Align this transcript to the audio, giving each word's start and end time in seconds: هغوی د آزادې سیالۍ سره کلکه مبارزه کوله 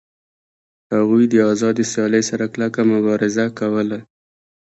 هغوی 0.95 1.23
د 1.29 1.35
آزادې 1.51 1.83
سیالۍ 1.93 2.23
سره 2.29 2.45
کلکه 2.53 2.79
مبارزه 2.93 3.45
کوله 3.59 3.99